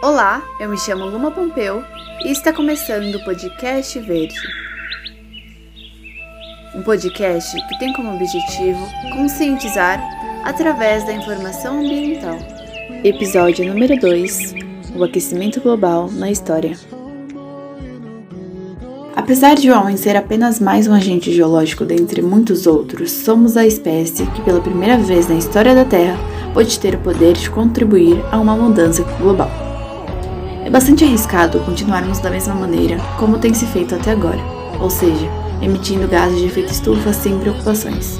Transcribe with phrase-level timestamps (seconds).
[0.00, 1.82] Olá, eu me chamo Luma Pompeu
[2.24, 4.36] e está começando o podcast Verde.
[6.72, 8.78] Um podcast que tem como objetivo
[9.12, 10.00] conscientizar
[10.44, 12.38] através da informação ambiental.
[13.02, 14.54] Episódio número 2:
[14.94, 16.78] O aquecimento global na história.
[19.16, 23.66] Apesar de o homem ser apenas mais um agente geológico dentre muitos outros, somos a
[23.66, 26.16] espécie que, pela primeira vez na história da Terra,
[26.54, 29.67] pode ter o poder de contribuir a uma mudança global.
[30.68, 34.38] É bastante arriscado continuarmos da mesma maneira como tem se feito até agora,
[34.78, 35.26] ou seja,
[35.62, 38.18] emitindo gases de efeito estufa sem preocupações.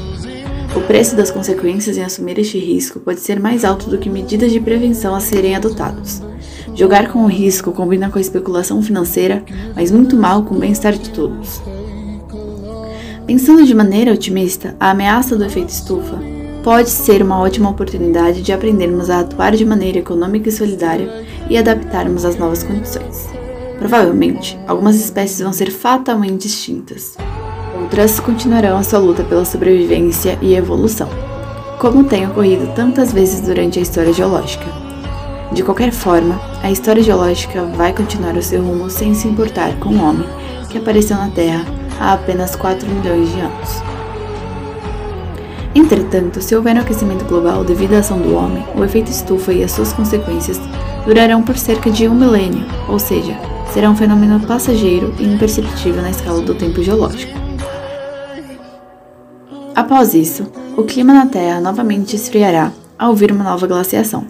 [0.75, 4.51] O preço das consequências em assumir este risco pode ser mais alto do que medidas
[4.51, 6.23] de prevenção a serem adotadas.
[6.75, 9.45] Jogar com o risco combina com a especulação financeira,
[9.77, 11.61] mas muito mal com o bem-estar de todos.
[13.27, 18.53] Pensando de maneira otimista, a ameaça do efeito estufa pode ser uma ótima oportunidade de
[18.53, 23.28] aprendermos a atuar de maneira econômica e solidária e adaptarmos às novas condições.
[23.78, 27.17] Provavelmente, algumas espécies vão ser fatalmente extintas.
[27.81, 31.09] Outras continuarão a sua luta pela sobrevivência e evolução,
[31.79, 34.67] como tem ocorrido tantas vezes durante a história geológica.
[35.53, 39.91] De qualquer forma, a história geológica vai continuar o seu rumo sem se importar com
[39.91, 40.29] o homem
[40.69, 41.64] que apareceu na Terra
[41.98, 43.98] há apenas 4 milhões de anos.
[45.79, 49.62] Entretanto, se houver um aquecimento global devido à ação do homem, o efeito estufa e
[49.62, 50.59] as suas consequências
[51.07, 53.39] durarão por cerca de um milênio, ou seja,
[53.73, 57.33] será um fenômeno passageiro e imperceptível na escala do tempo geológico.
[59.73, 64.27] Após isso, o clima na Terra novamente esfriará ao vir uma nova glaciação.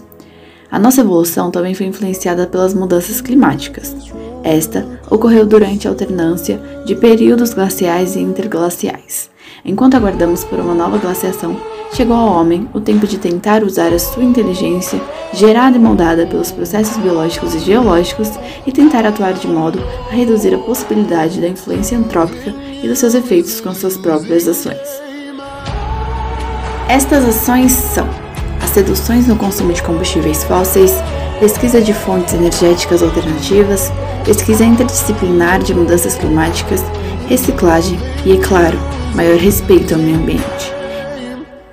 [0.70, 3.96] A nossa evolução também foi influenciada pelas mudanças climáticas.
[4.44, 9.30] Esta ocorreu durante a alternância de períodos glaciais e interglaciais.
[9.64, 11.56] Enquanto aguardamos por uma nova glaciação,
[11.92, 15.00] chegou ao homem o tempo de tentar usar a sua inteligência,
[15.32, 18.30] gerada e moldada pelos processos biológicos e geológicos,
[18.66, 23.14] e tentar atuar de modo a reduzir a possibilidade da influência antrópica e dos seus
[23.14, 24.78] efeitos com suas próprias ações.
[26.88, 28.08] Estas ações são
[28.62, 30.92] as reduções no consumo de combustíveis fósseis,
[31.40, 33.92] pesquisa de fontes energéticas alternativas,
[34.24, 36.82] pesquisa interdisciplinar de mudanças climáticas,
[37.28, 38.78] reciclagem e, é claro,
[39.14, 40.72] maior respeito ao meio ambiente.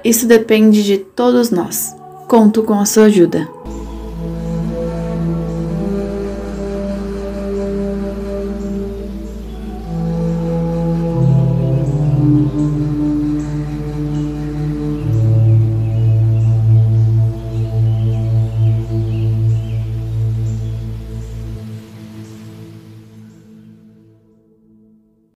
[0.03, 1.95] Isso depende de todos nós.
[2.27, 3.54] Conto com a sua ajuda.